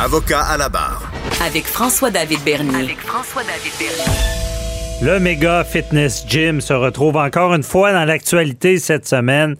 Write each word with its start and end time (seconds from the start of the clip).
Avocat 0.00 0.42
à 0.42 0.56
la 0.56 0.68
barre. 0.68 1.10
Avec 1.44 1.66
François-David 1.66 2.44
Bernier. 2.44 2.84
Avec 2.84 3.00
François-David 3.00 3.72
Bernier. 3.80 4.47
Le 5.00 5.20
méga 5.20 5.62
fitness 5.62 6.26
gym 6.26 6.60
se 6.60 6.72
retrouve 6.72 7.16
encore 7.16 7.54
une 7.54 7.62
fois 7.62 7.92
dans 7.92 8.04
l'actualité 8.04 8.78
cette 8.78 9.06
semaine. 9.06 9.54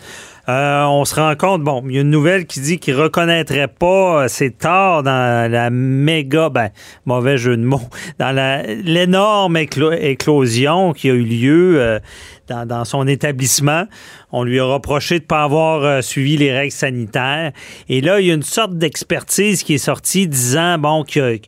Euh, 0.48 0.82
on 0.84 1.04
se 1.04 1.14
rend 1.14 1.36
compte, 1.36 1.62
bon, 1.62 1.84
il 1.86 1.94
y 1.94 1.98
a 1.98 2.00
une 2.00 2.10
nouvelle 2.10 2.44
qui 2.46 2.58
dit 2.58 2.78
qu'il 2.80 2.96
reconnaîtrait 2.96 3.68
pas 3.68 4.24
euh, 4.24 4.28
ses 4.28 4.50
torts 4.50 5.04
dans 5.04 5.48
la 5.50 5.70
méga, 5.70 6.48
ben, 6.48 6.70
mauvais 7.06 7.38
jeu 7.38 7.56
de 7.56 7.62
mots, 7.62 7.88
dans 8.18 8.34
l'énorme 8.34 9.56
éclo- 9.56 9.96
éclosion 9.96 10.92
qui 10.92 11.08
a 11.08 11.12
eu 11.12 11.22
lieu 11.22 11.80
euh, 11.80 12.00
dans, 12.48 12.66
dans 12.66 12.84
son 12.84 13.06
établissement. 13.06 13.84
On 14.32 14.42
lui 14.42 14.58
a 14.58 14.64
reproché 14.64 15.18
de 15.18 15.24
ne 15.24 15.28
pas 15.28 15.44
avoir 15.44 15.84
euh, 15.84 16.00
suivi 16.00 16.36
les 16.36 16.50
règles 16.52 16.72
sanitaires. 16.72 17.52
Et 17.88 18.00
là, 18.00 18.20
il 18.20 18.26
y 18.26 18.30
a 18.32 18.34
une 18.34 18.42
sorte 18.42 18.76
d'expertise 18.76 19.62
qui 19.62 19.74
est 19.74 19.78
sortie 19.78 20.26
disant, 20.26 20.78
bon, 20.78 21.04
y 21.14 21.40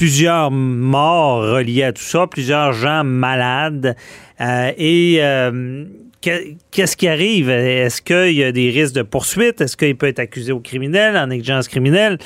plusieurs 0.00 0.50
morts 0.50 1.42
reliés 1.42 1.82
à 1.82 1.92
tout 1.92 2.00
ça, 2.02 2.26
plusieurs 2.26 2.72
gens 2.72 3.04
malades. 3.04 3.94
Euh, 4.40 4.72
et 4.78 5.18
euh, 5.20 5.84
que- 6.22 6.54
qu'est-ce 6.70 6.96
qui 6.96 7.06
arrive? 7.06 7.50
Est-ce 7.50 8.00
qu'il 8.00 8.32
y 8.32 8.42
a 8.42 8.50
des 8.50 8.70
risques 8.70 8.94
de 8.94 9.02
poursuite? 9.02 9.60
Est-ce 9.60 9.76
qu'il 9.76 9.94
peut 9.96 10.06
être 10.06 10.18
accusé 10.18 10.52
au 10.52 10.60
criminel, 10.60 11.18
en 11.18 11.26
négligence 11.26 11.68
criminelle? 11.68 12.16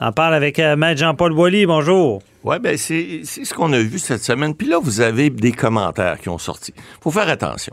On 0.00 0.12
parle 0.12 0.34
avec 0.34 0.60
euh, 0.60 0.76
Jean-Paul 0.96 1.34
Boilly. 1.34 1.66
Bonjour. 1.66 2.22
Oui, 2.44 2.56
ben 2.62 2.76
c'est 2.78 3.22
ce 3.24 3.52
qu'on 3.52 3.72
a 3.72 3.80
vu 3.80 3.98
cette 3.98 4.22
semaine. 4.22 4.54
Puis 4.54 4.68
là, 4.68 4.78
vous 4.80 5.00
avez 5.00 5.28
des 5.28 5.50
commentaires 5.50 6.20
qui 6.20 6.28
ont 6.28 6.38
sorti. 6.38 6.72
faut 7.02 7.10
faire 7.10 7.28
attention. 7.28 7.72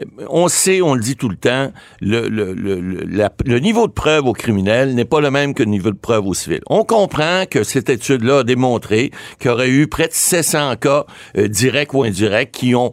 Euh, 0.00 0.04
On 0.28 0.48
sait, 0.48 0.82
on 0.82 0.94
le 0.94 1.00
dit 1.00 1.14
tout 1.14 1.28
le 1.28 1.36
temps, 1.36 1.70
le, 2.00 2.28
le, 2.28 2.52
le, 2.54 2.80
le- 2.80 3.58
niveau 3.60 3.86
de 3.86 3.92
preuve 3.92 4.26
au 4.26 4.32
criminel 4.32 4.96
n'est 4.96 5.04
pas 5.04 5.20
le 5.20 5.30
même 5.30 5.54
que 5.54 5.62
le 5.62 5.70
niveau 5.70 5.92
de 5.92 5.96
preuve 5.96 6.26
au 6.26 6.34
civil. 6.34 6.60
On 6.66 6.82
comprend 6.82 7.44
que 7.48 7.62
cette 7.62 7.88
étude-là 7.88 8.38
a 8.40 8.42
démontré 8.44 9.12
qu'il 9.38 9.50
y 9.52 9.54
aurait 9.54 9.70
eu 9.70 9.86
près 9.86 10.08
de 10.08 10.12
700 10.12 10.74
cas 10.74 11.06
euh, 11.38 11.46
directs 11.46 11.94
ou 11.94 12.02
indirects 12.02 12.50
qui 12.50 12.74
ont, 12.74 12.92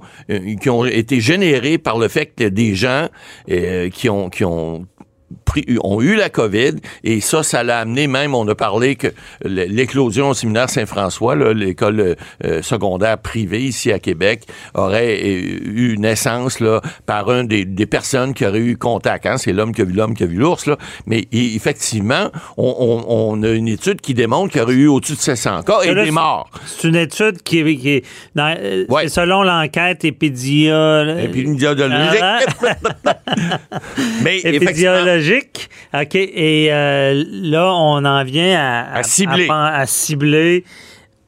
qui 0.61 0.69
ont 0.69 0.85
été 0.85 1.19
générés 1.19 1.79
par 1.79 1.97
le 1.97 2.09
fait 2.09 2.27
que 2.27 2.43
des 2.43 2.75
gens 2.75 3.07
qui 3.47 4.07
ont, 4.09 4.29
qui 4.29 4.45
ont 4.45 4.85
pris- 5.45 5.65
ont 5.83 6.01
eu 6.01 6.15
la 6.15 6.29
COVID 6.29 6.75
et 7.03 7.19
ça, 7.21 7.43
ça 7.43 7.63
l'a 7.63 7.79
amené 7.79 8.07
même, 8.07 8.33
on 8.35 8.47
a 8.47 8.55
parlé 8.55 8.95
que 8.95 9.07
l'éclosion 9.43 10.29
au 10.29 10.33
séminaire 10.33 10.69
Saint-François, 10.69 11.35
l'école 11.53 12.15
euh, 12.45 12.61
secondaire 12.61 13.17
privée 13.17 13.61
ici 13.63 13.91
à 13.91 13.99
Québec, 13.99 14.43
aurait 14.73 15.19
euh, 15.23 15.59
eu 15.65 15.97
naissance 15.97 16.59
là, 16.59 16.81
par 17.05 17.29
un 17.29 17.43
des, 17.43 17.65
des 17.65 17.85
personnes 17.85 18.33
qui 18.33 18.45
auraient 18.45 18.59
eu 18.59 18.77
contact. 18.77 19.25
Hein? 19.25 19.37
C'est 19.37 19.53
l'homme 19.53 19.73
qui 19.73 19.81
a 19.81 19.85
vu 19.85 19.93
l'homme 19.93 20.15
qui 20.15 20.23
a 20.23 20.27
vu 20.27 20.37
l'ours. 20.37 20.69
Mais 21.05 21.27
effectivement, 21.31 22.29
on, 22.57 22.75
on- 22.79 23.05
on 23.37 23.43
a 23.43 23.49
une 23.49 23.67
étude 23.67 24.01
qui 24.01 24.13
démontre 24.13 24.51
qu'il 24.51 24.61
y 24.61 24.63
aurait 24.63 24.73
eu 24.73 24.87
au-dessus 24.87 25.13
de 25.15 25.19
700 25.19 25.63
cas 25.63 25.81
et 25.83 25.93
Là, 25.93 26.03
des 26.05 26.11
morts. 26.11 26.49
C'est 26.65 26.87
une 26.87 26.95
étude 26.95 27.41
qui 27.43 27.59
est, 27.59 27.75
qui 27.75 27.89
est 27.89 28.05
dans- 28.35 28.55
euh, 28.59 28.85
Ouais. 28.89 29.07
selon 29.09 29.43
l'enquête 29.43 30.05
puis 31.31 31.41
une 31.41 31.55
diodologique. 31.55 32.21
Mais 34.23 34.39
effectivement, 34.43 35.16
OK. 35.93 36.15
Et 36.15 36.67
euh, 36.71 37.23
là, 37.31 37.73
on 37.75 38.03
en 38.05 38.23
vient 38.23 38.57
à, 38.59 38.97
À 38.99 39.03
cibler. 39.03 39.47
à, 39.49 39.75
à 39.79 39.85
cibler 39.85 40.63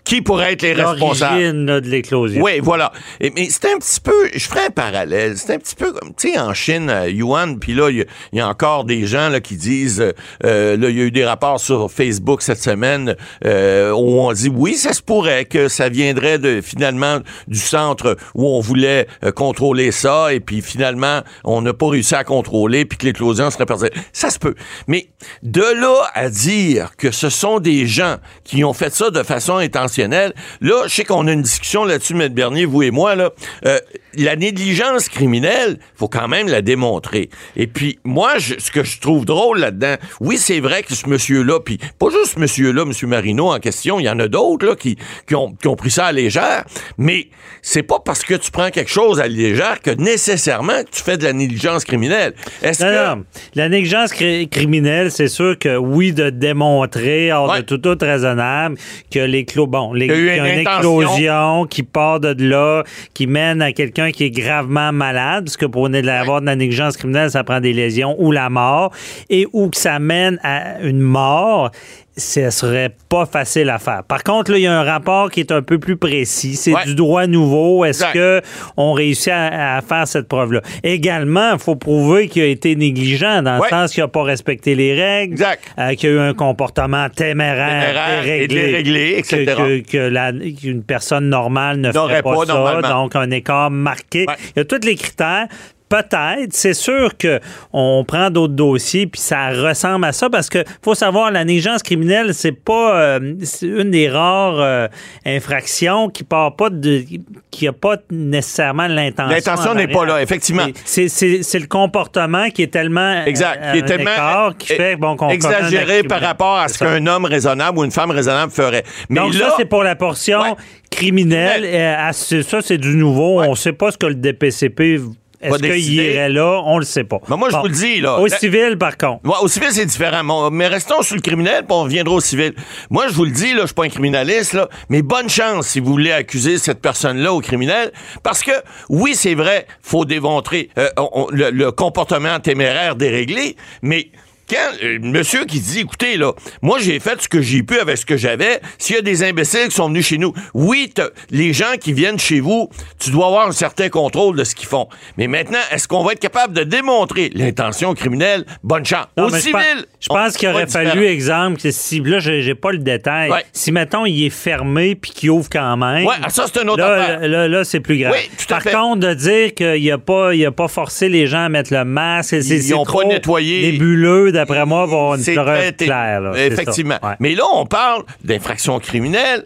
qui 0.09 0.21
pourrait 0.21 0.53
être 0.53 0.61
les 0.61 0.73
responsables? 0.73 1.65
là, 1.65 1.81
de 1.81 1.87
l'éclosion. 1.87 2.41
Oui, 2.43 2.59
voilà. 2.61 2.91
Et- 3.19 3.31
mais 3.35 3.47
c'est 3.49 3.65
un 3.73 3.77
petit 3.77 3.99
peu, 4.01 4.29
je 4.33 4.39
ferai 4.47 4.65
un 4.67 4.69
parallèle, 4.71 5.37
c'est 5.37 5.53
un 5.53 5.57
petit 5.59 5.75
peu 5.75 5.91
comme, 5.91 6.13
tu 6.15 6.31
sais, 6.31 6.39
en 6.39 6.53
Chine, 6.53 6.89
à 6.89 7.07
Yuan, 7.07 7.59
puis 7.59 7.73
là, 7.73 7.89
il 7.89 7.97
y, 7.97 8.01
a- 8.01 8.05
il 8.33 8.37
y 8.39 8.41
a 8.41 8.47
encore 8.47 8.85
des 8.85 9.05
gens 9.05 9.29
là, 9.29 9.39
qui 9.39 9.55
disent, 9.55 10.01
euh, 10.01 10.11
euh, 10.45 10.77
là, 10.77 10.89
il 10.89 10.97
y 10.97 11.01
a 11.01 11.03
eu 11.05 11.11
des 11.11 11.25
rapports 11.25 11.59
sur 11.59 11.91
Facebook 11.91 12.41
cette 12.41 12.61
semaine 12.61 13.15
euh, 13.45 13.91
où 13.91 14.19
on 14.19 14.31
dit, 14.33 14.49
oui, 14.53 14.75
ça 14.75 14.93
se 14.93 15.01
pourrait 15.01 15.45
que 15.45 15.67
ça 15.67 15.89
viendrait 15.89 16.39
de 16.39 16.61
finalement 16.61 17.19
du 17.47 17.59
centre 17.59 18.17
où 18.35 18.47
on 18.47 18.59
voulait 18.61 19.07
euh, 19.23 19.31
contrôler 19.31 19.91
ça, 19.91 20.33
et 20.33 20.39
puis 20.39 20.61
finalement, 20.61 21.21
on 21.43 21.61
n'a 21.61 21.73
pas 21.73 21.87
réussi 21.89 22.15
à 22.15 22.23
contrôler, 22.23 22.85
puis 22.85 22.97
que 22.97 23.05
l'éclosion 23.05 23.49
serait 23.51 23.65
partie. 23.65 23.85
Ça 24.13 24.29
se 24.29 24.39
peut. 24.39 24.55
Mais 24.87 25.07
de 25.43 25.61
là 25.61 25.95
à 26.13 26.29
dire 26.29 26.91
que 26.97 27.11
ce 27.11 27.29
sont 27.29 27.59
des 27.59 27.85
gens 27.87 28.17
qui 28.43 28.63
ont 28.63 28.73
fait 28.73 28.93
ça 28.93 29.09
de 29.11 29.21
façon 29.23 29.57
intentionnelle, 29.57 29.98
là, 30.07 30.83
je 30.87 30.93
sais 30.93 31.03
qu'on 31.03 31.27
a 31.27 31.31
une 31.31 31.41
discussion 31.41 31.85
là-dessus, 31.85 32.13
M. 32.13 32.27
Bernier, 32.29 32.65
vous 32.65 32.83
et 32.83 32.91
moi, 32.91 33.15
là. 33.15 33.31
Euh, 33.65 33.79
la 34.15 34.35
négligence 34.35 35.09
criminelle, 35.09 35.79
faut 35.95 36.07
quand 36.07 36.27
même 36.27 36.47
la 36.47 36.61
démontrer. 36.61 37.29
Et 37.55 37.67
puis, 37.67 37.99
moi, 38.03 38.37
je- 38.37 38.55
ce 38.57 38.71
que 38.71 38.83
je 38.83 38.99
trouve 38.99 39.25
drôle 39.25 39.59
là-dedans, 39.59 39.95
oui, 40.19 40.37
c'est 40.37 40.59
vrai 40.59 40.83
que 40.83 40.93
ce 40.95 41.07
monsieur-là, 41.07 41.59
puis 41.59 41.77
pas 41.99 42.07
juste 42.09 42.35
ce 42.35 42.39
monsieur-là, 42.39 42.83
M. 42.83 42.91
Marino 43.09 43.51
en 43.51 43.59
question, 43.59 43.99
il 43.99 44.03
y 44.03 44.09
en 44.09 44.19
a 44.19 44.27
d'autres 44.27 44.65
là, 44.65 44.75
qui, 44.75 44.97
qui, 45.27 45.35
ont, 45.35 45.53
qui 45.53 45.67
ont 45.67 45.75
pris 45.75 45.91
ça 45.91 46.05
à 46.07 46.11
légère, 46.11 46.63
mais 46.97 47.27
c'est 47.61 47.83
pas 47.83 47.99
parce 48.03 48.23
que 48.23 48.33
tu 48.35 48.51
prends 48.51 48.69
quelque 48.71 48.89
chose 48.91 49.19
à 49.19 49.27
légère 49.27 49.79
que 49.81 49.91
nécessairement 49.91 50.83
tu 50.91 51.01
fais 51.03 51.17
de 51.17 51.23
la 51.23 51.33
négligence 51.33 51.85
criminelle. 51.85 52.33
Est-ce 52.61 52.83
Non, 52.83 52.89
que... 52.89 53.15
non. 53.19 53.25
La 53.55 53.69
négligence 53.69 54.11
cri- 54.13 54.47
criminelle, 54.49 55.11
c'est 55.11 55.27
sûr 55.27 55.57
que 55.57 55.77
oui, 55.77 56.13
de 56.13 56.29
démontrer, 56.29 57.31
hors 57.31 57.49
Ouais. 57.51 57.57
de 57.61 57.65
tout 57.65 57.77
doute 57.77 58.01
raisonnable, 58.01 58.75
que 59.11 59.65
bon, 59.65 59.93
les, 59.93 60.05
Il 60.05 60.11
y 60.11 60.13
a 60.13 60.17
eu 60.17 60.27
qu'il 60.27 60.35
y 60.37 60.39
a 60.39 60.47
une 60.53 60.59
une 60.61 60.67
intention. 60.67 61.01
éclosion 61.01 61.65
qui 61.65 61.83
part 61.83 62.19
de 62.19 62.35
là, 62.43 62.83
qui 63.13 63.27
mène 63.27 63.61
à 63.61 63.71
quelqu'un 63.71 64.08
qui 64.11 64.25
est 64.25 64.31
gravement 64.31 64.91
malade, 64.91 65.45
parce 65.45 65.57
que 65.57 65.65
pour 65.65 65.87
avoir 65.87 66.41
de 66.41 66.45
la 66.45 66.55
négligence 66.55 66.97
criminelle, 66.97 67.31
ça 67.31 67.43
prend 67.43 67.59
des 67.59 67.73
lésions 67.73 68.15
ou 68.19 68.31
la 68.31 68.49
mort, 68.49 68.91
et 69.29 69.47
ou 69.53 69.69
que 69.69 69.77
ça 69.77 69.99
mène 69.99 70.39
à 70.43 70.79
une 70.81 70.99
mort. 70.99 71.71
Ce 72.19 72.49
serait 72.51 72.95
pas 73.09 73.25
facile 73.25 73.69
à 73.69 73.79
faire. 73.79 74.03
Par 74.07 74.23
contre, 74.23 74.51
là, 74.51 74.57
il 74.57 74.63
y 74.63 74.67
a 74.67 74.77
un 74.79 74.83
rapport 74.83 75.31
qui 75.31 75.39
est 75.39 75.51
un 75.51 75.61
peu 75.61 75.79
plus 75.79 75.97
précis. 75.97 76.55
C'est 76.55 76.73
Ouais. 76.73 76.85
du 76.85 76.93
droit 76.95 77.25
nouveau. 77.27 77.85
Est-ce 77.85 78.03
que 78.13 78.41
on 78.77 78.93
réussit 78.93 79.29
à, 79.33 79.77
à 79.77 79.81
faire 79.81 80.07
cette 80.07 80.27
preuve-là? 80.27 80.61
Également, 80.83 81.53
il 81.53 81.59
faut 81.59 81.75
prouver 81.75 82.27
qu'il 82.27 82.43
a 82.43 82.45
été 82.45 82.75
négligent 82.75 83.41
dans 83.41 83.57
le 83.63 83.67
sens 83.69 83.93
qu'il 83.93 84.03
n'a 84.03 84.07
pas 84.07 84.23
respecté 84.23 84.75
les 84.75 84.93
règles, 84.93 85.43
euh, 85.79 85.93
qu'il 85.95 86.09
y 86.09 86.13
a 86.13 86.15
eu 86.15 86.19
un 86.19 86.33
comportement 86.33 87.07
téméraire, 87.09 87.85
Téméraire 87.87 88.25
et 88.27 89.17
etc. 89.17 89.45
que, 89.45 89.79
que- 89.79 89.91
que 89.91 89.97
la- 89.97 90.31
qu'une 90.31 90.83
personne 90.83 91.29
normale 91.29 91.79
ne 91.79 91.91
ferait 91.91 92.21
pas, 92.21 92.33
pas 92.35 92.45
ça, 92.81 92.89
donc 92.89 93.15
un 93.15 93.31
écart 93.31 93.71
marqué. 93.71 94.25
Ouais. 94.27 94.35
Il 94.55 94.59
y 94.59 94.61
a 94.61 94.65
tous 94.65 94.85
les 94.85 94.95
critères. 94.95 95.47
Peut-être, 95.89 96.53
c'est 96.53 96.75
sûr 96.75 97.17
que 97.17 97.39
on 97.73 98.03
prend 98.07 98.29
d'autres 98.29 98.53
dossiers 98.53 99.07
puis 99.07 99.19
ça 99.19 99.49
ressemble 99.49 100.05
à 100.05 100.11
ça 100.11 100.29
parce 100.29 100.47
que 100.47 100.63
faut 100.83 100.93
savoir 100.93 101.31
la 101.31 101.43
négligence 101.43 101.81
criminelle 101.81 102.33
c'est 102.35 102.51
pas 102.51 102.95
euh, 103.01 103.19
une 103.63 103.89
des 103.89 104.07
rares 104.07 104.59
euh, 104.59 104.87
infractions 105.25 106.09
qui 106.09 106.23
part 106.23 106.55
pas 106.55 106.69
de 106.69 107.03
qui 107.51 107.67
a 107.67 107.73
pas 107.73 107.97
nécessairement 108.11 108.87
l'intention. 108.87 109.33
L'intention 109.35 109.71
en 109.71 109.75
n'est 109.75 109.87
pas 109.87 110.05
là, 110.05 110.21
effectivement. 110.21 110.67
C'est- 110.85 111.59
le 111.59 111.67
comportement 111.67 112.49
qui 112.51 112.63
est 112.63 112.67
tellement 112.71 113.23
Exact. 113.25 113.59
euh, 113.61 113.71
Qui 113.73 113.77
est 113.79 113.81
tellement 113.81 114.51
qui 114.57 114.67
fait 114.67 114.95
bon 114.95 115.17
exagéré 115.29 116.03
par 116.03 116.19
criminel. 116.19 116.23
rapport 116.25 116.57
à 116.57 116.67
ce 116.67 116.79
qu'un 116.79 117.05
homme 117.07 117.25
raisonnable 117.25 117.79
ou 117.79 117.83
une 117.83 117.91
femme 117.91 118.11
raisonnable 118.11 118.51
ferait. 118.51 118.83
Mais 119.09 119.19
Donc, 119.19 119.33
là, 119.33 119.49
ça, 119.49 119.53
c'est 119.57 119.65
pour 119.65 119.83
la 119.83 119.95
portion 119.95 120.39
Ouais. 120.41 120.53
criminelle. 120.91 121.61
Criminelle. 121.61 122.09
Euh, 122.09 122.41
ça, 122.43 122.61
c'est 122.61 122.77
du 122.77 122.95
nouveau. 122.95 123.39
Ouais. 123.39 123.47
On 123.47 123.51
ne 123.51 123.55
sait 123.55 123.73
pas 123.73 123.91
ce 123.91 123.97
que 123.97 124.05
le 124.05 124.15
DPCP. 124.15 124.99
Est-ce 125.41 125.57
qu'il 125.57 125.93
irait 125.93 126.29
là? 126.29 126.61
On 126.65 126.77
le 126.79 126.85
sait 126.85 127.03
pas. 127.03 127.19
Mais 127.29 127.37
moi, 127.37 127.49
je 127.49 127.55
vous 127.57 127.67
le 127.67 127.73
dis, 127.73 128.01
là. 128.01 128.19
Au 128.19 128.25
La- 128.27 128.37
civil, 128.37 128.77
par 128.77 128.97
contre. 128.97 129.25
Ouais, 129.25 129.35
au 129.41 129.47
civil, 129.47 129.69
c'est 129.71 129.85
différent. 129.85 130.49
Mais 130.51 130.67
restons 130.67 131.01
sur 131.01 131.15
le 131.15 131.21
criminel, 131.21 131.65
puis 131.65 131.75
on 131.77 131.83
reviendra 131.83 132.13
au 132.15 132.19
civil. 132.19 132.53
Moi, 132.89 133.07
je 133.07 133.13
vous 133.13 133.25
le 133.25 133.31
dis, 133.31 133.53
là, 133.53 133.61
je 133.61 133.65
suis 133.67 133.73
pas 133.75 133.85
un 133.85 133.89
criminaliste, 133.89 134.53
là, 134.53 134.67
mais 134.89 135.01
bonne 135.01 135.29
chance 135.29 135.67
si 135.67 135.79
vous 135.79 135.91
voulez 135.91 136.11
accuser 136.11 136.57
cette 136.57 136.81
personne-là 136.81 137.31
au 137.33 137.39
criminel, 137.39 137.91
parce 138.23 138.43
que, 138.43 138.51
oui, 138.89 139.15
c'est 139.15 139.35
vrai, 139.35 139.65
faut 139.81 140.03
démontrer 140.05 140.69
euh, 140.77 140.89
on- 140.97 141.09
on- 141.13 141.27
le, 141.31 141.51
le 141.51 141.71
comportement 141.71 142.39
téméraire 142.39 142.95
déréglé, 142.95 143.55
mais 143.81 144.09
quand 144.49 144.83
euh, 144.83 144.97
monsieur 145.01 145.45
qui 145.45 145.59
dit, 145.59 145.79
écoutez, 145.81 146.17
là, 146.17 146.33
moi, 146.61 146.79
j'ai 146.79 146.99
fait 146.99 147.21
ce 147.21 147.27
que 147.29 147.41
j'ai 147.41 147.63
pu 147.63 147.77
avec 147.79 147.97
ce 147.97 148.05
que 148.05 148.17
j'avais, 148.17 148.59
s'il 148.77 148.95
y 148.95 148.99
a 148.99 149.01
des 149.01 149.23
imbéciles 149.23 149.67
qui 149.69 149.75
sont 149.75 149.87
venus 149.89 150.05
chez 150.07 150.17
nous, 150.17 150.33
oui, 150.53 150.91
les 151.31 151.53
gens 151.53 151.75
qui 151.79 151.93
viennent 151.93 152.19
chez 152.19 152.39
vous, 152.39 152.69
tu 152.99 153.11
dois 153.11 153.27
avoir 153.27 153.47
un 153.47 153.51
certain 153.51 153.89
contrôle 153.89 154.35
de 154.35 154.43
ce 154.43 154.55
qu'ils 154.55 154.67
font. 154.67 154.87
Mais 155.17 155.27
maintenant, 155.27 155.59
est-ce 155.71 155.87
qu'on 155.87 156.03
va 156.03 156.13
être 156.13 156.19
capable 156.19 156.53
de 156.53 156.63
démontrer 156.63 157.29
l'intention 157.33 157.93
criminelle? 157.93 158.45
Bonne 158.63 158.85
chance. 158.85 159.07
Non, 159.17 159.25
Au 159.25 159.29
civil, 159.29 159.51
pense- 159.53 159.85
Je 159.99 160.07
pense 160.07 160.37
qu'il 160.37 160.49
aurait 160.49 160.67
fallu, 160.67 160.91
différent. 160.91 161.09
exemple, 161.11 161.61
que 161.61 161.71
si, 161.71 161.99
là, 162.01 162.19
j'ai 162.19 162.55
pas 162.55 162.71
le 162.71 162.77
détail. 162.79 163.29
Ouais. 163.31 163.43
Si, 163.53 163.71
mettons, 163.71 164.05
il 164.05 164.25
est 164.25 164.29
fermé 164.29 164.95
puis 164.95 165.11
qu'il 165.11 165.29
ouvre 165.31 165.49
quand 165.51 165.77
même. 165.77 166.05
Ouais, 166.05 166.15
ah, 166.23 166.29
ça, 166.29 166.45
c'est 166.51 166.61
une 166.61 166.69
autre 166.69 166.79
là, 166.81 166.93
affaire. 166.93 167.27
Là, 167.27 167.47
là, 167.47 167.63
c'est 167.63 167.79
plus 167.79 167.97
grave. 167.97 168.13
Oui, 168.15 168.29
Par 168.47 168.61
fait. 168.61 168.71
contre, 168.71 168.99
de 169.07 169.13
dire 169.13 169.53
qu'il 169.53 169.91
a 169.91 169.97
pas, 169.97 170.33
il 170.33 170.45
a 170.45 170.51
pas 170.51 170.67
forcé 170.67 171.09
les 171.09 171.27
gens 171.27 171.45
à 171.45 171.49
mettre 171.49 171.73
le 171.73 171.83
masque, 171.85 172.41
c'est- 172.41 172.73
ont 172.73 172.83
pas 172.85 172.91
trop 172.91 173.03
nettoyé. 173.03 173.71
nébuleux, 173.71 174.31
d'après 174.39 174.65
moi, 174.65 174.87
une 175.17 175.23
C'est 175.23 175.33
preuve 175.35 175.73
très- 175.73 175.85
claire. 175.85 176.21
là, 176.21 176.31
c'est 176.35 176.47
Effectivement. 176.47 176.97
ça. 177.01 177.09
Ouais. 177.09 177.15
Mais 177.19 177.35
là, 177.35 177.43
on 177.53 177.65
parle 177.65 178.03
d'infraction 178.23 178.79
criminelle. 178.79 179.45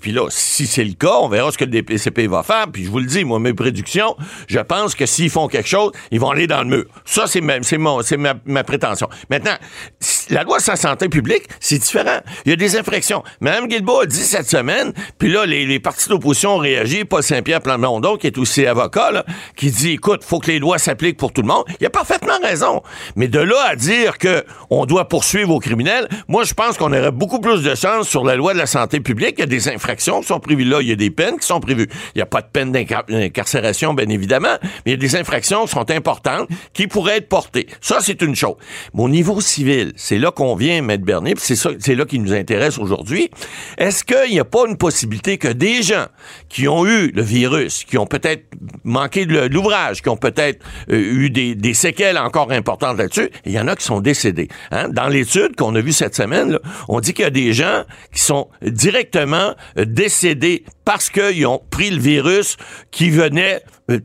Puis 0.00 0.12
là, 0.12 0.26
si 0.30 0.66
c'est 0.66 0.84
le 0.84 0.94
cas, 0.94 1.16
on 1.20 1.28
verra 1.28 1.50
ce 1.52 1.58
que 1.58 1.64
le 1.64 1.70
DPCP 1.70 2.26
va 2.26 2.42
faire. 2.42 2.66
Puis 2.72 2.84
je 2.84 2.90
vous 2.90 2.98
le 3.00 3.06
dis, 3.06 3.24
moi, 3.24 3.38
mes 3.38 3.52
prédictions, 3.54 4.16
je 4.48 4.60
pense 4.60 4.94
que 4.94 5.06
s'ils 5.06 5.30
font 5.30 5.48
quelque 5.48 5.68
chose, 5.68 5.92
ils 6.10 6.18
vont 6.20 6.30
aller 6.30 6.46
dans 6.46 6.62
le 6.62 6.68
mur. 6.68 6.84
Ça, 7.04 7.26
c'est 7.26 7.40
ma, 7.40 7.62
c'est 7.62 7.78
mon- 7.78 8.02
c'est 8.02 8.16
ma, 8.16 8.34
ma 8.46 8.64
prétention. 8.64 9.08
Maintenant, 9.30 9.56
si 10.00 10.23
la 10.30 10.42
loi 10.42 10.60
sur 10.60 10.72
la 10.72 10.76
santé 10.76 11.08
publique, 11.08 11.44
c'est 11.60 11.78
différent. 11.78 12.20
Il 12.44 12.50
y 12.50 12.52
a 12.52 12.56
des 12.56 12.76
infractions. 12.76 13.22
Mme 13.40 13.68
Guilbault 13.68 14.00
a 14.00 14.06
dit 14.06 14.22
cette 14.22 14.48
semaine, 14.48 14.92
puis 15.18 15.30
là, 15.30 15.46
les, 15.46 15.78
partis 15.80 16.08
d'opposition 16.08 16.56
ont 16.56 16.58
réagi. 16.58 17.04
Paul 17.04 17.22
Saint-Pierre 17.22 17.60
Plamondon, 17.60 18.16
qui 18.16 18.26
est 18.26 18.38
aussi 18.38 18.66
avocat, 18.66 19.24
qui 19.56 19.70
dit, 19.70 19.92
écoute, 19.92 20.24
faut 20.24 20.38
que 20.38 20.50
les 20.50 20.58
lois 20.58 20.78
s'appliquent 20.78 21.16
pour 21.16 21.32
tout 21.32 21.42
le 21.42 21.48
monde. 21.48 21.64
Il 21.80 21.86
a 21.86 21.90
parfaitement 21.90 22.38
raison. 22.42 22.82
Mais 23.16 23.28
de 23.28 23.38
là 23.38 23.56
à 23.68 23.76
dire 23.76 24.18
que 24.18 24.44
on 24.70 24.86
doit 24.86 25.08
poursuivre 25.08 25.50
aux 25.50 25.60
criminels, 25.60 26.08
moi, 26.28 26.44
je 26.44 26.54
pense 26.54 26.76
qu'on 26.76 26.92
aurait 26.92 27.10
beaucoup 27.10 27.40
plus 27.40 27.62
de 27.62 27.74
chance 27.74 28.08
sur 28.08 28.24
la 28.24 28.36
loi 28.36 28.52
de 28.52 28.58
la 28.58 28.66
santé 28.66 29.00
publique. 29.00 29.34
Il 29.38 29.40
y 29.40 29.44
a 29.44 29.46
des 29.46 29.68
infractions 29.68 30.20
qui 30.20 30.28
sont 30.28 30.40
prévues 30.40 30.64
là. 30.64 30.78
Il 30.80 30.88
y 30.88 30.92
a 30.92 30.96
des 30.96 31.10
peines 31.10 31.38
qui 31.38 31.46
sont 31.46 31.60
prévues. 31.60 31.88
Il 32.14 32.18
n'y 32.18 32.22
a 32.22 32.26
pas 32.26 32.40
de 32.40 32.48
peine 32.52 32.72
d'incarcération, 32.72 33.94
bien 33.94 34.08
évidemment, 34.08 34.56
mais 34.62 34.70
il 34.86 34.90
y 34.92 34.94
a 34.94 34.96
des 34.96 35.16
infractions 35.16 35.64
qui 35.64 35.72
sont 35.72 35.90
importantes 35.90 36.48
qui 36.72 36.86
pourraient 36.86 37.18
être 37.18 37.28
portées. 37.28 37.66
Ça, 37.80 37.98
c'est 38.00 38.22
une 38.22 38.34
chose. 38.34 38.56
Mais 38.94 39.02
au 39.02 39.08
niveau 39.08 39.40
civil, 39.40 39.92
c'est 39.96 40.13
là 40.18 40.30
qu'on 40.30 40.54
vient, 40.54 40.82
Maître 40.82 41.04
Bernier, 41.04 41.34
c'est 41.38 41.56
c'est 41.56 41.94
là 41.94 42.04
qui 42.04 42.18
nous 42.18 42.32
intéresse 42.32 42.78
aujourd'hui. 42.78 43.30
Est-ce 43.78 44.04
qu'il 44.04 44.32
n'y 44.32 44.40
a 44.40 44.44
pas 44.44 44.64
une 44.68 44.76
possibilité 44.76 45.38
que 45.38 45.48
des 45.48 45.82
gens 45.82 46.06
qui 46.48 46.68
ont 46.68 46.86
eu 46.86 47.10
le 47.12 47.22
virus, 47.22 47.84
qui 47.84 47.98
ont 47.98 48.06
peut-être 48.06 48.44
manqué 48.84 49.26
de 49.26 49.48
l'ouvrage, 49.48 50.02
qui 50.02 50.08
ont 50.08 50.16
peut-être 50.16 50.64
euh, 50.90 50.96
eu 50.96 51.30
des, 51.30 51.74
séquelles 51.74 52.18
encore 52.18 52.52
importantes 52.52 52.98
là-dessus, 52.98 53.30
il 53.44 53.52
y 53.52 53.58
en 53.58 53.68
a 53.68 53.76
qui 53.76 53.84
sont 53.84 54.00
décédés. 54.00 54.48
Hein? 54.70 54.88
Dans 54.88 55.08
l'étude 55.08 55.56
qu'on 55.56 55.74
a 55.74 55.80
vue 55.80 55.92
cette 55.92 56.14
semaine, 56.14 56.58
on 56.88 57.00
dit 57.00 57.12
qu'il 57.14 57.24
y 57.24 57.28
a 57.28 57.30
des 57.30 57.52
gens 57.52 57.84
qui 58.12 58.20
sont 58.20 58.48
directement 58.62 59.54
euh, 59.78 59.84
décédés 59.84 60.64
parce 60.84 61.10
qu'ils 61.10 61.46
ont 61.46 61.62
pris 61.70 61.90
le 61.90 62.00
virus 62.00 62.56
qui 62.90 63.10
venait, 63.10 63.62
euh, 63.90 63.98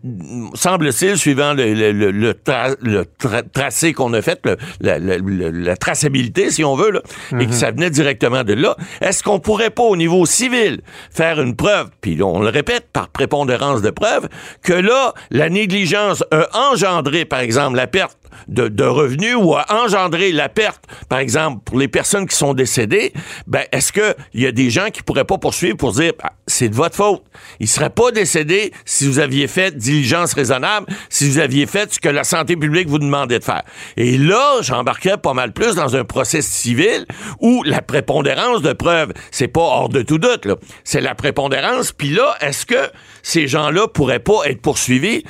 semble-t-il, 0.55 1.17
suivant 1.17 1.53
le, 1.53 1.73
le, 1.73 2.11
le, 2.11 2.35
le 2.81 3.05
tracé 3.53 3.93
qu'on 3.93 4.13
a 4.13 4.21
fait, 4.21 4.41
la, 4.81 5.77
traçabilité, 5.77 6.51
si 6.51 6.65
on 6.65 6.75
veut, 6.75 6.91
là, 6.91 7.01
et 7.39 7.45
que 7.45 7.51
mhm. 7.51 7.53
ça 7.53 7.71
venait 7.71 7.89
directement 7.89 8.43
de 8.43 8.53
là. 8.53 8.75
Est-ce 8.99 9.23
qu'on 9.23 9.39
pourrait 9.39 9.69
pas, 9.69 9.83
au 9.83 9.95
niveau 9.95 10.25
civil, 10.25 10.81
faire 11.11 11.39
une 11.41 11.55
preuve, 11.55 11.89
puis 12.01 12.21
on 12.21 12.41
le 12.41 12.49
répète, 12.49 12.87
par 12.91 13.07
prépondérance 13.07 13.81
de 13.81 13.89
preuve, 13.89 14.27
que 14.63 14.73
là, 14.73 15.13
la 15.31 15.49
négligence 15.49 16.23
a 16.31 16.71
engendré, 16.71 17.23
par 17.23 17.39
exemple, 17.39 17.77
la 17.77 17.87
perte 17.87 18.19
de, 18.47 18.83
revenus 18.83 19.35
ou 19.35 19.55
a 19.55 19.65
engendré 19.69 20.31
la 20.31 20.49
perte, 20.49 20.83
par 21.07 21.19
exemple, 21.19 21.63
pour 21.63 21.77
les 21.77 21.87
personnes 21.87 22.27
qui 22.27 22.35
sont 22.35 22.53
décédées, 22.53 23.13
ben, 23.47 23.63
est-ce 23.71 23.91
qu'il 23.91 24.15
y 24.33 24.45
a 24.45 24.51
des 24.51 24.69
gens 24.69 24.89
qui 24.91 25.03
pourraient 25.03 25.25
pas 25.25 25.37
poursuivre 25.37 25.77
pour 25.77 25.91
dire, 25.91 26.13
ah, 26.23 26.33
c'est 26.47 26.69
de 26.69 26.75
votre 26.75 26.95
faute? 26.95 27.23
Ils 27.59 27.67
seraient 27.67 27.89
pas 27.89 28.11
décédés 28.11 28.71
si 28.85 29.07
vous 29.07 29.19
aviez 29.19 29.47
fait 29.47 29.75
diligence 29.75 30.33
raisonnable, 30.33 30.87
si 31.09 31.29
vous 31.29 31.39
aviez 31.39 31.65
fait 31.65 31.93
ce 31.93 31.99
que 31.99 32.09
la 32.09 32.23
santé 32.23 32.55
publique 32.55 32.87
vous 32.87 32.99
demandait 32.99 33.39
de 33.39 33.43
faire. 33.43 33.63
Et 33.97 34.17
là, 34.17 34.61
j'embarquerais 34.61 35.17
pas 35.17 35.33
mal 35.33 35.53
plus 35.53 35.75
dans 35.75 35.95
un 35.95 36.03
procès 36.03 36.41
civil 36.41 37.05
où 37.39 37.63
la 37.63 37.81
prépondérance 37.81 38.61
de 38.61 38.73
preuves, 38.73 39.13
c'est 39.31 39.47
pas 39.47 39.61
hors 39.61 39.89
de 39.89 40.01
tout 40.01 40.17
doute, 40.17 40.45
là. 40.45 40.55
C'est 40.83 41.01
la 41.01 41.15
prépondérance. 41.15 41.91
Puis 41.91 42.09
là, 42.09 42.35
est-ce 42.41 42.65
que 42.65 42.89
ces 43.21 43.47
gens-là 43.47 43.87
pourraient 43.87 44.19
pas 44.19 44.41
être 44.45 44.61
poursuivis? 44.61 45.23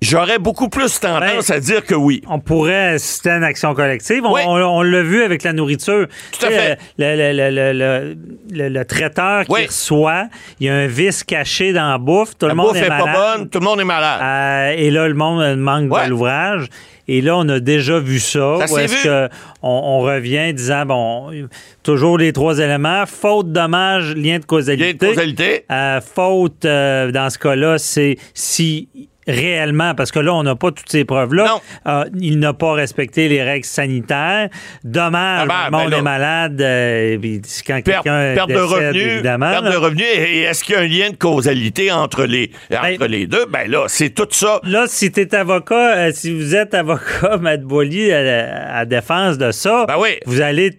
J'aurais 0.00 0.38
beaucoup 0.38 0.68
plus 0.68 1.00
tendance 1.00 1.48
ben, 1.48 1.56
à 1.56 1.60
dire 1.60 1.84
que 1.84 1.94
oui. 1.94 2.22
On 2.28 2.38
pourrait 2.38 2.94
assister 2.94 3.30
à 3.30 3.36
une 3.38 3.44
action 3.44 3.74
collective. 3.74 4.22
On, 4.24 4.82
l'a 4.82 5.02
vu 5.02 5.22
avec 5.24 5.42
la 5.42 5.52
nourriture. 5.52 6.06
Tout 6.38 6.46
à 6.46 6.50
fait. 6.50 6.78
Le, 6.98 8.14
le, 8.50 8.84
traiteur 8.84 9.44
qui 9.44 9.66
reçoit, 9.66 10.28
il 10.60 10.66
y 10.66 10.70
a 10.70 10.74
un 10.74 10.86
vice 10.86 11.24
caché 11.24 11.72
dans 11.72 11.90
la 11.90 11.98
bouffe. 11.98 12.36
Tout 12.38 12.46
le 12.46 12.54
monde 12.54 12.76
est, 12.76 12.88
malade. 12.88 13.04
pas 13.04 13.36
bonne, 13.36 13.48
tout 13.48 13.58
le 13.58 13.64
monde 13.64 13.80
est 13.80 13.84
malade. 13.84 14.20
Euh, 14.22 14.80
et 14.80 14.90
là, 14.90 15.08
le 15.08 15.14
monde 15.14 15.56
manque 15.56 15.88
de 15.88 16.08
l'ouvrage. 16.08 16.68
Et 17.10 17.22
là, 17.22 17.36
on 17.38 17.48
a 17.48 17.58
déjà 17.58 17.98
vu 17.98 18.20
ça. 18.20 18.66
ça 18.66 18.82
est-ce 18.82 19.28
qu'on 19.28 19.28
on 19.62 20.00
revient 20.00 20.52
disant, 20.52 20.84
bon, 20.84 21.48
toujours 21.82 22.18
les 22.18 22.32
trois 22.32 22.58
éléments. 22.58 23.04
Faute, 23.06 23.50
dommage, 23.50 24.14
lien 24.14 24.38
de 24.38 24.44
causalité. 24.44 24.84
Lien 24.84 24.92
de 24.92 25.14
causalité. 25.14 25.64
Euh, 25.72 26.00
faute, 26.02 26.66
euh, 26.66 27.10
dans 27.10 27.30
ce 27.30 27.38
cas-là, 27.38 27.78
c'est 27.78 28.16
si 28.34 28.88
réellement, 29.28 29.94
parce 29.94 30.10
que 30.10 30.18
là, 30.18 30.34
on 30.34 30.42
n'a 30.42 30.56
pas 30.56 30.70
toutes 30.70 30.90
ces 30.90 31.04
preuves-là. 31.04 31.60
Euh, 31.86 32.04
il 32.20 32.38
n'a 32.38 32.52
pas 32.52 32.72
respecté 32.72 33.28
les 33.28 33.42
règles 33.42 33.66
sanitaires. 33.66 34.48
Dommage, 34.84 35.48
ah 35.50 35.68
ben, 35.70 35.78
le 35.78 35.82
monde 35.82 35.90
ben 35.90 35.98
est 35.98 36.02
malade. 36.02 36.60
Euh, 36.60 37.18
quand 37.66 37.82
quelqu'un 37.82 38.34
perte 38.34 38.50
de 38.50 38.58
revenus, 38.58 39.02
évidemment. 39.02 39.50
Perte 39.50 39.64
de 39.64 39.76
revenus. 39.76 40.06
Et 40.16 40.40
est-ce 40.40 40.64
qu'il 40.64 40.74
y 40.74 40.78
a 40.78 40.80
un 40.80 40.86
lien 40.86 41.10
de 41.10 41.16
causalité 41.16 41.92
entre 41.92 42.24
les, 42.24 42.50
ben, 42.70 42.80
entre 42.94 43.06
les 43.06 43.26
deux? 43.26 43.46
Ben 43.46 43.70
là, 43.70 43.84
c'est 43.88 44.10
tout 44.10 44.28
ça. 44.30 44.60
Là, 44.64 44.86
si 44.86 45.12
tu 45.12 45.20
es 45.20 45.34
avocat, 45.34 45.96
euh, 45.96 46.10
si 46.12 46.34
vous 46.34 46.54
êtes 46.54 46.74
avocat, 46.74 47.36
Matt 47.40 47.62
Boily, 47.62 48.12
à, 48.12 48.84
défense 48.84 49.38
de 49.38 49.50
ça, 49.50 49.86
vous 50.26 50.40
allez 50.40 50.78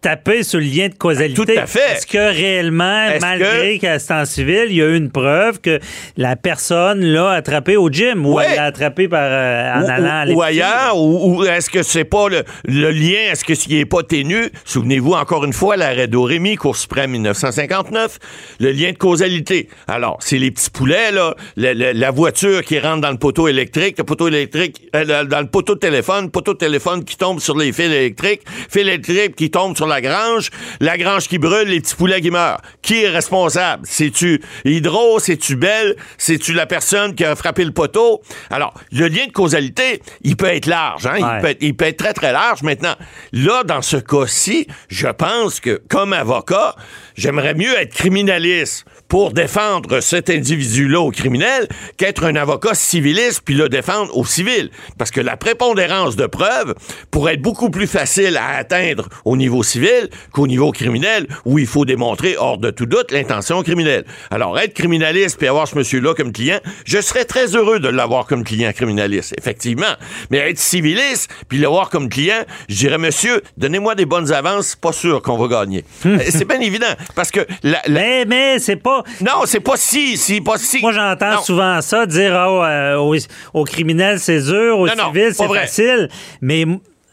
taper 0.00 0.42
sur 0.42 0.58
le 0.58 0.66
lien 0.66 0.88
de 0.88 0.94
causalité. 0.94 1.54
Tout 1.54 1.60
à 1.60 1.66
fait. 1.66 1.92
Est-ce 1.92 2.06
que 2.06 2.18
réellement, 2.18 3.08
malgré 3.20 3.78
qu'à 3.78 3.98
ce 3.98 4.08
temps 4.08 4.24
civil, 4.24 4.66
il 4.68 4.76
y 4.76 4.82
a 4.82 4.86
eu 4.86 4.96
une 4.96 5.10
preuve 5.10 5.60
que 5.60 5.80
la 6.16 6.36
personne 6.36 7.00
l'a 7.00 7.30
attrapé 7.30 7.76
au 7.76 7.90
gym 7.90 8.24
ou 8.26 8.40
elle 8.40 8.56
l'a 8.56 8.64
attrapé 8.64 9.08
par, 9.08 9.20
euh, 9.22 9.74
en 9.74 9.88
allant 9.88 10.32
à 10.32 10.32
Ou 10.32 10.42
ailleurs, 10.42 10.96
ou, 10.96 11.44
est-ce 11.44 11.70
que 11.70 11.82
c'est 11.82 12.04
pas 12.04 12.28
le, 12.28 12.90
lien, 12.90 13.32
est-ce 13.32 13.44
que 13.44 13.54
s'il 13.54 13.76
n'est 13.76 13.84
pas 13.84 14.02
ténu? 14.02 14.50
Souvenez-vous 14.64 15.12
encore 15.12 15.44
une 15.44 15.52
fois, 15.52 15.76
l'arrêt 15.76 16.08
d'Orémy, 16.08 16.56
Cour 16.56 16.76
suprême 16.76 17.10
1959, 17.12 18.18
le 18.60 18.70
lien 18.70 18.92
de 18.92 18.96
causalité. 18.96 19.68
Alors, 19.86 20.18
c'est 20.20 20.38
les 20.38 20.50
petits 20.50 20.70
poulets, 20.70 21.12
là, 21.12 21.34
la, 21.56 22.10
voiture 22.10 22.62
qui 22.62 22.78
rentre 22.78 23.02
dans 23.02 23.10
le 23.10 23.18
poteau 23.18 23.48
électrique, 23.48 23.98
le 23.98 24.04
poteau 24.04 24.28
électrique, 24.28 24.88
euh, 24.94 25.24
dans 25.24 25.40
le 25.40 25.46
poteau 25.46 25.74
de 25.74 25.80
téléphone, 25.80 26.30
poteau 26.30 26.54
de 26.54 26.58
téléphone 26.58 27.04
qui 27.04 27.16
tombe 27.16 27.40
sur 27.40 27.56
les 27.56 27.72
fils 27.72 27.86
électriques, 27.86 28.42
fil 28.70 28.88
électrique 28.88 29.36
qui 29.36 29.47
tombe 29.50 29.76
sur 29.76 29.86
la 29.86 30.00
grange, 30.00 30.50
la 30.80 30.96
grange 30.96 31.28
qui 31.28 31.38
brûle, 31.38 31.68
les 31.68 31.80
petits 31.80 31.94
poulets 31.94 32.20
qui 32.20 32.30
meurent. 32.30 32.60
Qui 32.82 33.02
est 33.02 33.08
responsable? 33.08 33.82
C'est-tu 33.86 34.40
Hydro? 34.64 35.18
C'est-tu 35.18 35.56
Belle? 35.56 35.96
C'est-tu 36.16 36.52
la 36.52 36.66
personne 36.66 37.14
qui 37.14 37.24
a 37.24 37.34
frappé 37.36 37.64
le 37.64 37.72
poteau? 37.72 38.22
Alors, 38.50 38.74
le 38.92 39.08
lien 39.08 39.26
de 39.26 39.32
causalité, 39.32 40.02
il 40.22 40.36
peut 40.36 40.46
être 40.46 40.66
large, 40.66 41.06
hein? 41.06 41.16
il, 41.16 41.40
peut 41.40 41.48
être, 41.48 41.62
il 41.62 41.76
peut 41.76 41.86
être 41.86 41.98
très, 41.98 42.12
très 42.12 42.32
large. 42.32 42.62
Maintenant, 42.62 42.94
là, 43.32 43.64
dans 43.64 43.82
ce 43.82 43.96
cas-ci, 43.96 44.66
je 44.88 45.08
pense 45.08 45.60
que, 45.60 45.80
comme 45.88 46.12
avocat, 46.12 46.74
j'aimerais 47.16 47.54
mieux 47.54 47.76
être 47.78 47.94
criminaliste 47.94 48.84
pour 49.08 49.32
défendre 49.32 50.00
cet 50.00 50.30
individu-là 50.30 51.00
au 51.00 51.10
criminel 51.10 51.66
qu'être 51.96 52.24
un 52.24 52.36
avocat 52.36 52.74
civiliste 52.74 53.42
puis 53.44 53.54
le 53.54 53.68
défendre 53.68 54.16
au 54.16 54.24
civil. 54.24 54.70
Parce 54.98 55.10
que 55.10 55.20
la 55.20 55.36
prépondérance 55.36 56.16
de 56.16 56.26
preuves 56.26 56.74
pourrait 57.10 57.34
être 57.34 57.42
beaucoup 57.42 57.70
plus 57.70 57.86
facile 57.86 58.36
à 58.36 58.56
atteindre 58.56 59.08
au 59.24 59.36
niveau 59.36 59.62
civil 59.62 60.10
qu'au 60.32 60.46
niveau 60.46 60.72
criminel 60.72 61.26
où 61.44 61.58
il 61.58 61.66
faut 61.66 61.84
démontrer 61.84 62.36
hors 62.36 62.58
de 62.58 62.70
tout 62.70 62.86
doute 62.86 63.10
l'intention 63.10 63.62
criminelle. 63.62 64.04
Alors, 64.30 64.58
être 64.58 64.74
criminaliste 64.74 65.38
puis 65.38 65.48
avoir 65.48 65.66
ce 65.66 65.76
monsieur-là 65.76 66.14
comme 66.14 66.32
client, 66.32 66.60
je 66.84 67.00
serais 67.00 67.24
très 67.24 67.56
heureux 67.56 67.80
de 67.80 67.88
l'avoir 67.88 68.26
comme 68.26 68.44
client 68.44 68.72
criminaliste, 68.72 69.34
effectivement. 69.38 69.94
Mais 70.30 70.38
être 70.38 70.58
civiliste 70.58 71.30
puis 71.48 71.58
l'avoir 71.58 71.88
comme 71.90 72.08
client, 72.08 72.44
je 72.68 72.76
dirais, 72.76 72.98
monsieur, 72.98 73.42
donnez-moi 73.56 73.94
des 73.94 74.06
bonnes 74.06 74.32
avances, 74.32 74.76
pas 74.76 74.92
sûr 74.92 75.22
qu'on 75.22 75.38
va 75.38 75.48
gagner. 75.48 75.84
c'est 76.28 76.46
bien 76.46 76.60
évident. 76.60 76.86
Parce 77.14 77.30
que 77.30 77.40
la, 77.62 77.80
Mais, 77.88 78.24
mais 78.26 78.58
c'est 78.58 78.76
pas 78.76 78.97
non, 79.20 79.42
c'est 79.44 79.60
pas 79.60 79.76
si, 79.76 80.16
c'est 80.16 80.40
pas 80.40 80.58
si. 80.58 80.80
Moi, 80.80 80.92
j'entends 80.92 81.42
souvent 81.42 81.80
ça, 81.80 82.06
dire 82.06 82.32
oh, 82.48 82.62
euh, 82.62 83.18
aux, 83.52 83.64
criminels, 83.64 84.20
c'est 84.20 84.40
dur, 84.40 84.78
aux 84.78 84.88
civils, 84.88 85.34
c'est 85.34 85.48
facile. 85.48 86.08
Mais 86.40 86.64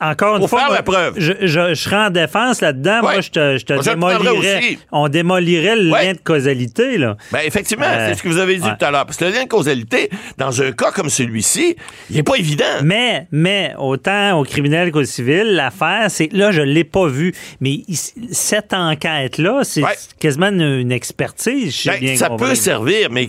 encore 0.01 0.37
une 0.37 0.47
fois, 0.47 0.67
la 0.69 0.83
preuve. 0.83 1.13
Je, 1.17 1.33
je, 1.41 1.73
serais 1.73 2.07
en 2.07 2.09
défense 2.09 2.59
là-dedans. 2.59 2.99
Moi, 3.01 3.21
je 3.21 3.29
te, 3.29 3.57
je 3.57 3.63
te 3.63 3.81
démolirais. 3.81 4.77
On 4.91 5.07
démolirait 5.07 5.77
le 5.77 5.89
lien 5.89 6.11
de 6.11 6.19
causalité. 6.19 6.97
Là. 6.97 7.15
Ben, 7.31 7.39
effectivement, 7.45 7.85
euh, 7.87 8.09
c'est 8.09 8.15
ce 8.15 8.23
que 8.23 8.27
vous 8.27 8.39
avez 8.39 8.57
dit 8.57 8.67
tout 8.67 8.85
à 8.85 8.91
l'heure. 8.91 9.05
Parce 9.05 9.17
que 9.17 9.23
le 9.23 9.31
lien 9.31 9.43
de 9.43 9.47
causalité, 9.47 10.09
dans 10.37 10.61
un 10.61 10.73
cas 10.73 10.91
comme 10.91 11.09
celui-ci, 11.09 11.77
il 12.09 12.17
n'est 12.17 12.23
pas 12.23 12.35
évident. 12.35 12.65
Mais, 12.83 13.27
mais, 13.31 13.73
autant 13.77 14.37
au 14.37 14.43
criminel 14.43 14.91
qu'au 14.91 15.05
civil, 15.05 15.55
l'affaire, 15.55 16.07
c'est 16.09 16.31
là, 16.33 16.51
je 16.51 16.61
ne 16.61 16.65
l'ai 16.65 16.83
pas 16.83 17.07
vu. 17.07 17.33
Mais 17.61 17.79
cette 18.31 18.73
enquête-là, 18.73 19.61
c'est 19.63 19.83
quasiment 20.19 20.47
une, 20.47 20.91
expertise. 20.91 21.85
Ben, 21.85 22.17
ça 22.17 22.29
peut 22.31 22.55
servir, 22.55 23.09
mais 23.11 23.27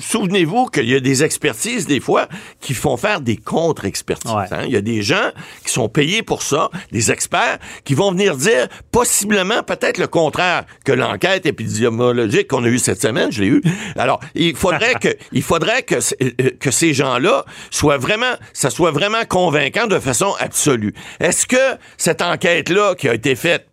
souvenez-vous 0.00 0.66
qu'il 0.66 0.88
y 0.88 0.94
a 0.94 1.00
des 1.00 1.24
expertises, 1.24 1.86
des 1.86 2.00
fois, 2.00 2.28
qui 2.60 2.74
font 2.74 2.96
faire 2.96 3.20
des 3.20 3.36
contre-expertises. 3.36 4.30
Hein. 4.30 4.62
Il 4.66 4.72
y 4.72 4.76
a 4.76 4.80
des 4.80 5.02
gens 5.02 5.30
qui 5.64 5.72
sont 5.72 5.85
payés 5.88 6.22
pour 6.22 6.42
ça, 6.42 6.70
des 6.92 7.10
experts, 7.10 7.58
qui 7.84 7.94
vont 7.94 8.10
venir 8.10 8.36
dire 8.36 8.68
possiblement 8.90 9.62
peut-être 9.62 9.98
le 9.98 10.06
contraire 10.06 10.64
que 10.84 10.92
l'enquête 10.92 11.46
épidémiologique 11.46 12.48
qu'on 12.48 12.64
a 12.64 12.68
eue 12.68 12.78
cette 12.78 13.00
semaine, 13.00 13.30
je 13.32 13.42
l'ai 13.42 13.48
eu. 13.48 13.62
Alors, 13.96 14.20
il 14.34 14.56
faudrait 14.56 14.94
que, 15.00 15.08
il 15.32 15.42
faudrait 15.42 15.82
que, 15.82 15.96
euh, 15.96 16.50
que 16.60 16.70
ces 16.70 16.94
gens-là 16.94 17.44
soient 17.70 17.98
vraiment, 17.98 18.34
ça 18.52 18.70
soit 18.70 18.90
vraiment 18.90 19.24
convaincant 19.28 19.86
de 19.86 19.98
façon 19.98 20.34
absolue. 20.38 20.94
Est-ce 21.20 21.46
que 21.46 21.78
cette 21.96 22.22
enquête-là 22.22 22.94
qui 22.94 23.08
a 23.08 23.14
été 23.14 23.34
faite 23.34 23.66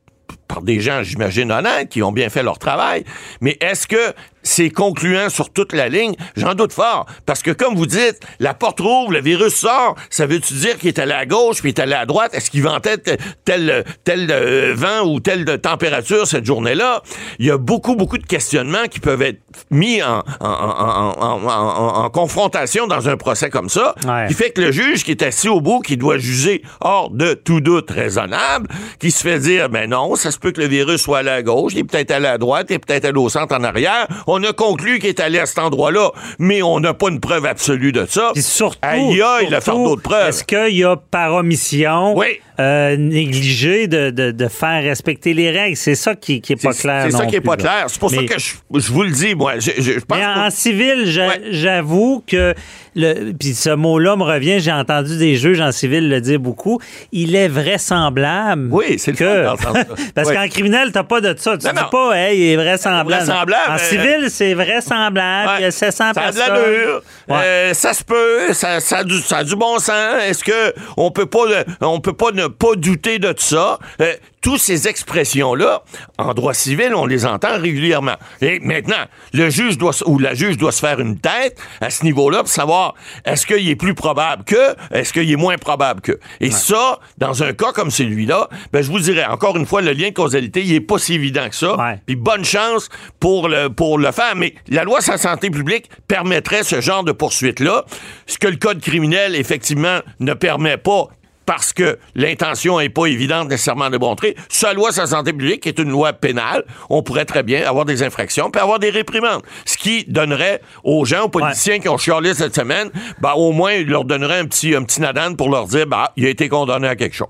par 0.48 0.62
des 0.62 0.80
gens, 0.80 1.04
j'imagine, 1.04 1.52
honnêtes, 1.52 1.90
qui 1.90 2.04
ont 2.04 2.12
bien 2.12 2.30
fait 2.30 2.44
leur 2.44 2.60
travail. 2.60 3.04
Mais 3.42 3.58
est-ce 3.62 3.88
que 3.88 4.14
c'est 4.44 4.70
concluant 4.70 5.30
sur 5.30 5.50
toute 5.52 5.74
la 5.74 5.90
ligne? 5.90 6.14
J'en 6.36 6.54
doute 6.54 6.74
fort. 6.74 7.06
Parce 7.26 7.42
que, 7.42 7.52
comme 7.52 7.76
vous 7.76 7.86
dites, 7.86 8.20
la 8.40 8.54
porte 8.54 8.80
rouvre, 8.80 9.12
le 9.12 9.22
virus 9.22 9.56
sort. 9.56 9.96
Ça 10.10 10.26
veut-tu 10.26 10.54
dire 10.54 10.78
qu'il 10.78 10.90
est 10.90 11.00
allé 11.00 11.14
à 11.14 11.26
gauche 11.26 11.62
puis 11.62 11.72
il 11.72 11.74
est 11.74 11.82
allé 11.82 11.94
à 11.94 12.06
droite? 12.06 12.34
Est-ce 12.34 12.52
qu'il 12.52 12.64
ventait 12.64 12.98
tel, 13.46 13.84
tel 14.04 14.28
euh, 14.30 14.74
vent 14.76 15.08
ou 15.08 15.20
telle 15.20 15.60
température 15.60 16.28
cette 16.28 16.46
journée-là? 16.46 17.02
Il 17.40 17.46
y 17.46 17.52
a 17.52 17.58
beaucoup, 17.58 17.96
beaucoup 17.96 18.18
de 18.18 18.26
questionnements 18.26 18.86
qui 18.90 19.00
peuvent 19.00 19.22
être 19.22 19.42
mis 19.72 20.02
en, 20.04 20.24
en, 20.40 22.10
confrontation 22.10 22.88
dans 22.88 23.10
un 23.10 23.18
procès 23.18 23.50
comme 23.50 23.70
ça. 23.70 23.96
Qui 24.28 24.34
fait 24.34 24.52
que 24.52 24.62
le 24.62 24.72
juge 24.72 25.04
qui 25.04 25.12
est 25.12 25.24
assis 25.24 25.50
au 25.50 25.62
bout, 25.62 25.80
qui 25.80 25.98
doit 25.98 26.18
juger 26.18 26.64
hors 26.82 27.10
de 27.10 27.34
tout 27.34 27.62
doute 27.62 27.90
raisonnable, 27.92 28.68
qui 29.00 29.12
se 29.12 29.22
fait 29.22 29.40
dire, 29.40 29.70
ben 29.70 29.90
non, 29.90 30.16
ça 30.16 30.32
se 30.32 30.38
peut 30.38 30.52
que 30.52 30.62
le 30.62 30.68
virus 30.68 31.02
soit 31.02 31.20
allé 31.20 31.30
à 31.30 31.42
gauche, 31.42 31.74
il 31.74 31.80
est 31.80 31.84
peut-être 31.84 32.12
allé 32.12 32.28
à 32.28 32.38
droite, 32.38 32.68
il 32.70 32.74
est 32.74 32.80
peut-être 32.80 33.06
allé 33.06 33.18
au 33.18 33.30
centre 33.30 33.56
en 33.56 33.64
arrière. 33.64 34.08
On 34.28 34.33
a 34.42 34.54
conclu 34.54 35.00
qu'il 35.00 35.10
est 35.10 35.20
allé 35.20 35.38
à 35.38 35.46
cet 35.46 35.60
endroit-là, 35.60 36.12
mais 36.40 36.64
on 36.64 36.80
n'a 36.80 36.94
pas 36.94 37.10
une 37.10 37.20
preuve 37.20 37.46
absolue 37.46 37.92
de 37.92 38.06
ça. 38.10 38.32
Puis 38.34 38.42
surtout, 38.42 38.80
aïe, 38.82 39.22
il 39.46 39.54
a 39.54 39.62
faire 39.62 39.76
d'autres 39.76 40.02
preuves. 40.02 40.30
Est-ce 40.30 40.44
qu'il 40.44 40.78
y 40.78 40.84
a 40.84 40.96
par 40.96 41.34
omission 41.36 42.18
oui. 42.18 42.40
Euh, 42.60 42.98
négligé 42.98 43.88
de, 43.88 44.10
de, 44.10 44.32
de, 44.32 44.48
faire 44.48 44.84
respecter 44.84 45.34
les 45.34 45.52
règles? 45.52 45.78
C'est 45.78 45.96
ça 45.96 46.16
qui, 46.16 46.42
qui 46.42 46.54
est 46.54 46.62
pas 46.62 46.74
clair. 46.74 47.06
C'est 47.06 47.18
ça 47.18 47.26
qui 47.26 47.36
est 47.36 47.42
pas 47.42 47.58
clair. 47.58 47.86
C'est 47.88 48.00
pour 48.00 48.12
ça 48.12 48.24
que 48.24 48.40
je, 48.40 48.54
je, 48.80 48.92
vous 48.92 49.04
le 49.04 49.12
dis, 49.12 49.36
moi. 49.36 49.60
Je, 49.60 49.72
je 49.78 50.00
pense 50.00 50.18
mais 50.18 50.26
en, 50.26 50.46
en 50.46 50.50
civil, 50.50 51.06
j'avoue 51.52 52.24
que 52.28 52.54
le, 52.96 53.32
puis 53.34 53.54
ce 53.54 53.70
mot-là 53.70 54.16
me 54.16 54.24
revient, 54.24 54.60
j'ai 54.60 54.72
entendu 54.72 55.18
des 55.18 55.36
juges 55.36 55.62
en 55.62 55.72
civil 55.72 56.10
le 56.10 56.22
dire 56.22 56.40
beaucoup, 56.40 56.80
il 57.12 57.36
est 57.36 57.48
vraisemblable. 57.48 58.70
Oui, 58.72 59.00
c'est 59.00 59.12
le 59.12 59.18
que... 59.18 60.12
Parce 60.16 60.32
qu'en 60.32 60.48
criminel, 60.48 60.92
t'as 60.92 61.04
pas 61.04 61.22
de 61.22 61.36
ça. 61.38 61.58
Tu 61.58 61.66
non, 61.66 61.74
dis 61.74 61.90
pas, 61.92 62.12
hey, 62.14 62.40
il 62.40 62.52
est 62.52 62.56
vraisemblable. 62.56 63.10
vraisemblable 63.10 63.56
en 63.70 63.78
civil, 63.78 64.28
c'est 64.30 64.54
vraisemblable. 64.54 65.64
Ouais. 65.64 65.72
C'est 65.72 65.92
100 65.92 66.14
ça 66.14 66.22
a 66.22 66.32
de. 66.32 67.02
Ouais. 67.28 67.36
Euh, 67.44 67.74
ça 67.74 67.94
se 67.94 68.04
peut. 68.04 68.54
Ça, 68.54 68.80
ça, 68.80 69.00
a 69.00 69.04
du, 69.04 69.20
ça, 69.20 69.38
a 69.38 69.44
du, 69.44 69.56
bon 69.56 69.80
sens. 69.80 70.22
Est-ce 70.24 70.44
que 70.44 70.74
on 70.98 71.12
peut 71.12 71.26
pas, 71.26 71.46
on 71.82 72.00
peut 72.00 72.14
pas 72.14 72.32
ne 72.32 72.43
pas 72.50 72.76
douter 72.76 73.20
de 73.20 73.34
ça? 73.38 73.80
Euh, 74.02 74.14
toutes 74.44 74.60
ces 74.60 74.90
expressions-là, 74.90 75.84
en 76.18 76.34
droit 76.34 76.54
civil, 76.54 76.94
on 76.94 77.06
les 77.06 77.26
entend 77.26 77.58
régulièrement. 77.60 78.16
Et 78.42 78.60
maintenant, 78.60 79.06
le 79.32 79.50
juge 79.50 79.78
doit, 79.78 79.94
ou 80.06 80.20
la 80.20 80.34
juge 80.34 80.58
doit 80.58 80.74
se 80.74 80.82
faire 80.82 81.00
une 81.00 81.18
tête 81.18 81.58
à 81.80 81.90
ce 81.90 82.04
niveau-là 82.04 82.40
pour 82.40 82.50
savoir 82.50 82.94
est-ce 83.24 83.48
qu'il 83.48 83.70
est 83.70 83.78
plus 83.78 83.96
probable 83.96 84.44
que, 84.44 84.76
est-ce 84.92 85.14
qu'il 85.14 85.32
est 85.32 85.38
moins 85.38 85.58
probable 85.58 86.02
que? 86.02 86.20
Et 86.42 86.48
ouais. 86.48 86.52
ça, 86.52 87.00
dans 87.18 87.42
un 87.42 87.54
cas 87.54 87.72
comme 87.72 87.90
celui-là, 87.90 88.50
ben, 88.74 88.82
je 88.82 88.92
vous 88.92 89.00
dirais, 89.00 89.26
encore 89.26 89.56
une 89.56 89.66
fois, 89.66 89.82
le 89.82 89.94
lien 89.94 90.10
de 90.10 90.14
causalité, 90.14 90.62
il 90.62 90.74
est 90.74 90.82
pas 90.82 90.98
si 90.98 91.14
évident 91.14 91.48
que 91.48 91.56
ça. 91.56 91.78
Ouais. 91.78 92.02
Puis 92.06 92.18
bonne 92.18 92.44
chance 92.44 92.90
pour 93.22 93.48
le, 93.48 93.70
pour 93.70 93.98
le 93.98 94.12
faire. 94.12 94.36
Mais 94.36 94.56
la 94.68 94.84
loi 94.84 95.00
sur 95.00 95.14
la 95.14 95.18
santé 95.18 95.50
publique 95.52 95.90
permettrait 96.10 96.64
ce 96.64 96.82
genre 96.82 97.06
de 97.06 97.14
poursuite-là. 97.14 97.86
Ce 98.28 98.38
que 98.38 98.48
le 98.48 98.58
code 98.58 98.82
criminel, 98.82 99.38
effectivement, 99.38 100.00
ne 100.20 100.34
permet 100.34 100.78
pas 100.78 101.08
parce 101.46 101.74
que 101.74 101.98
l'intention 102.16 102.80
n'est 102.80 102.90
pas 102.90 103.06
évidente 103.06 103.50
nécessairement 103.50 103.90
de 103.90 103.98
montrer. 103.98 104.36
Sa 104.50 104.74
loi 104.74 104.92
sur 104.92 105.02
la 105.02 105.08
santé 105.08 105.34
publique 105.34 105.68
est 105.68 105.80
une 105.80 105.90
loi 105.90 106.14
pénale. 106.14 106.64
On 106.90 107.04
pourrait 107.04 107.26
très 107.26 107.44
bien 107.44 107.68
avoir 107.68 107.86
des 107.86 108.04
infractions 108.04 108.50
puis 108.52 108.62
avoir 108.62 108.80
des 108.80 108.90
réprimandes. 108.90 109.42
Ce 109.66 109.78
qui 109.78 110.06
donnerait 110.08 110.62
aux 110.84 111.06
gens, 111.06 111.24
aux 111.24 111.30
politiciens 111.30 111.74
ouais. 111.74 111.80
qui 111.80 111.90
ont 111.90 111.98
chialé 111.98 112.34
cette 112.34 112.56
semaine, 112.56 112.90
ben, 113.22 113.34
au 113.34 113.52
moins, 113.52 113.74
il 113.74 113.88
leur 113.88 114.06
donnerait 114.06 114.40
un 114.40 114.46
petit, 114.46 114.76
un 114.76 114.84
petit 114.84 115.02
nadan 115.02 115.36
pour 115.36 115.50
leur 115.50 115.68
dire, 115.68 115.88
bah, 115.88 116.12
il 116.16 116.26
a 116.26 116.30
été 116.30 116.50
condamné 116.50 116.88
à 116.88 116.96
quelque 116.96 117.16
chose. 117.16 117.28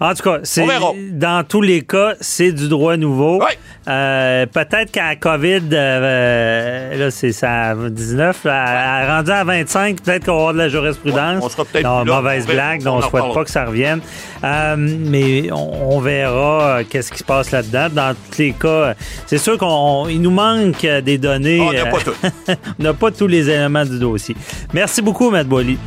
En 0.00 0.14
tout 0.14 0.22
cas, 0.22 0.40
c'est, 0.42 0.66
dans 1.12 1.44
tous 1.46 1.60
les 1.60 1.82
cas, 1.82 2.14
c'est 2.20 2.52
du 2.52 2.68
droit 2.68 2.96
nouveau. 2.96 3.38
Ouais. 3.38 3.58
Euh, 3.86 4.46
peut-être 4.46 4.90
qu'à 4.90 5.16
COVID, 5.16 5.62
euh, 5.72 6.96
là, 6.96 7.10
c'est 7.10 7.32
ça, 7.32 7.74
19, 7.74 8.44
là, 8.44 9.16
rendu 9.16 9.30
à 9.30 9.44
25, 9.44 10.00
peut-être 10.00 10.26
qu'on 10.26 10.32
va 10.32 10.38
avoir 10.38 10.52
de 10.54 10.58
la 10.58 10.68
jurisprudence. 10.68 11.44
On 11.44 11.48
sera 11.48 11.64
peut-être 11.64 11.84
non, 11.84 12.04
mauvaise 12.04 12.46
blague, 12.46 12.82
donc 12.82 12.94
on 12.94 13.04
ne 13.04 13.10
souhaite 13.10 13.34
pas 13.34 13.44
que 13.44 13.50
ça 13.54 13.64
revienne. 13.64 14.00
Euh, 14.42 14.76
mais 14.76 15.50
on, 15.52 15.96
on 15.96 16.00
verra 16.00 16.78
euh, 16.78 16.84
qu'est-ce 16.88 17.10
qui 17.10 17.18
se 17.18 17.24
passe 17.24 17.50
là-dedans. 17.50 17.88
Dans 17.90 18.14
tous 18.30 18.38
les 18.38 18.52
cas, 18.52 18.94
c'est 19.26 19.38
sûr 19.38 19.58
qu'il 19.58 20.20
nous 20.20 20.30
manque 20.30 20.84
des 20.84 21.18
données. 21.18 21.60
On 21.60 21.72
n'a 21.72 21.86
pas 21.86 22.00
tout. 22.00 22.14
on 22.78 22.82
n'a 22.82 22.94
pas 22.94 23.10
tous 23.10 23.26
les 23.26 23.48
éléments 23.48 23.84
du 23.84 23.98
dossier. 23.98 24.36
Merci 24.72 25.02
beaucoup, 25.02 25.30
Matt 25.30 25.46
Boily. 25.46 25.78